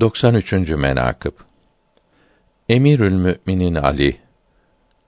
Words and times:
93. 0.00 0.52
menakıb 0.52 1.32
Emirül 2.68 3.12
Müminin 3.12 3.74
Ali 3.74 4.16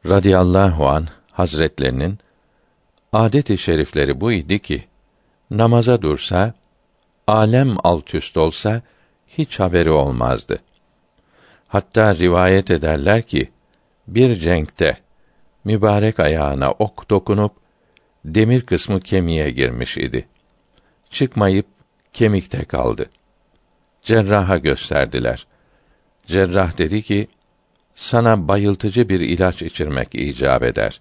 radıyallahu 0.06 0.88
an 0.88 1.06
hazretlerinin 1.30 2.18
adet-i 3.12 3.58
şerifleri 3.58 4.20
bu 4.20 4.32
idi 4.32 4.58
ki 4.58 4.84
namaza 5.50 6.02
dursa 6.02 6.54
alem 7.26 7.76
alt 7.84 8.14
üst 8.14 8.36
olsa 8.36 8.82
hiç 9.26 9.60
haberi 9.60 9.90
olmazdı. 9.90 10.58
Hatta 11.68 12.14
rivayet 12.14 12.70
ederler 12.70 13.22
ki 13.22 13.48
bir 14.06 14.34
cenkte 14.34 14.98
mübarek 15.64 16.20
ayağına 16.20 16.70
ok 16.70 17.10
dokunup 17.10 17.52
demir 18.24 18.60
kısmı 18.60 19.00
kemiğe 19.00 19.50
girmiş 19.50 19.96
idi. 19.98 20.28
Çıkmayıp 21.10 21.66
kemikte 22.12 22.64
kaldı. 22.64 23.10
Cerraha 24.02 24.56
gösterdiler. 24.58 25.46
Cerrah 26.26 26.78
dedi 26.78 27.02
ki, 27.02 27.28
sana 27.94 28.48
bayıltıcı 28.48 29.08
bir 29.08 29.20
ilaç 29.20 29.62
içirmek 29.62 30.14
icap 30.14 30.62
eder. 30.62 31.00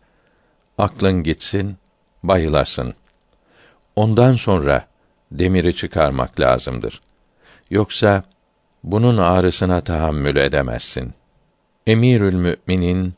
Aklın 0.78 1.24
gitsin, 1.24 1.78
bayılasın. 2.24 2.94
Ondan 3.96 4.34
sonra 4.34 4.88
demiri 5.32 5.76
çıkarmak 5.76 6.40
lazımdır. 6.40 7.02
Yoksa 7.70 8.24
bunun 8.84 9.18
ağrısına 9.18 9.82
tahammül 9.82 10.36
edemezsin. 10.36 11.14
Emirül 11.88 12.34
Müminin 12.34 13.14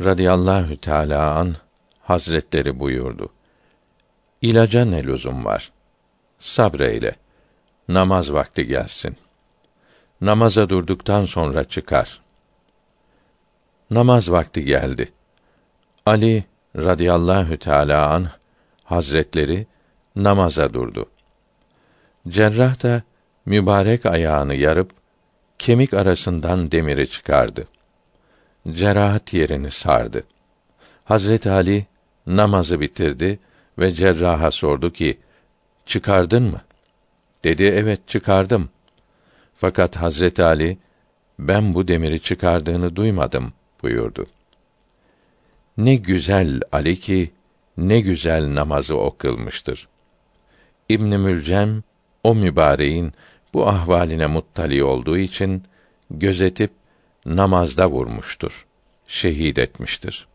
radıyallahu 0.00 0.76
teâlâ 0.76 1.34
an 1.34 1.56
hazretleri 2.00 2.80
buyurdu. 2.80 3.28
İlaca 4.42 4.84
ne 4.84 5.04
lüzum 5.04 5.44
var? 5.44 5.72
Sabreyle. 6.38 7.14
Namaz 7.88 8.32
vakti 8.32 8.66
gelsin. 8.66 9.16
Namaza 10.20 10.68
durduktan 10.68 11.24
sonra 11.24 11.64
çıkar. 11.64 12.20
Namaz 13.90 14.30
vakti 14.30 14.64
geldi. 14.64 15.12
Ali 16.06 16.44
radıyallahu 16.76 17.56
teâlâ 17.58 18.10
an 18.10 18.28
hazretleri 18.84 19.66
namaza 20.16 20.74
durdu. 20.74 21.06
Cerrah 22.28 22.82
da 22.82 23.02
mübarek 23.46 24.06
ayağını 24.06 24.54
yarıp 24.54 24.90
kemik 25.58 25.94
arasından 25.94 26.70
demiri 26.70 27.10
çıkardı. 27.10 27.68
Cerahat 28.70 29.32
yerini 29.32 29.70
sardı. 29.70 30.24
Hazret 31.04 31.46
Ali 31.46 31.86
namazı 32.26 32.80
bitirdi 32.80 33.38
ve 33.78 33.92
cerraha 33.92 34.50
sordu 34.50 34.92
ki: 34.92 35.18
"Çıkardın 35.86 36.42
mı?" 36.42 36.60
Dedi: 37.44 37.64
"Evet, 37.64 38.08
çıkardım." 38.08 38.68
Fakat 39.54 39.96
Hazret 39.96 40.40
Ali 40.40 40.78
ben 41.38 41.74
bu 41.74 41.88
demiri 41.88 42.20
çıkardığını 42.20 42.96
duymadım 42.96 43.52
buyurdu. 43.82 44.26
Ne 45.76 45.94
güzel 45.94 46.60
Ali 46.72 47.00
ki 47.00 47.30
ne 47.76 48.00
güzel 48.00 48.54
namazı 48.54 48.96
o 48.96 49.16
kılmıştır. 49.16 49.88
İbn 50.88 51.20
Mülcem 51.20 51.82
o 52.24 52.34
mübareğin 52.34 53.12
bu 53.54 53.68
ahvaline 53.68 54.26
muttali 54.26 54.84
olduğu 54.84 55.18
için 55.18 55.62
gözetip 56.10 56.70
namazda 57.26 57.90
vurmuştur. 57.90 58.66
Şehit 59.06 59.58
etmiştir. 59.58 60.27